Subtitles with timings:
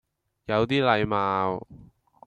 [0.47, 1.67] 有啲禮貌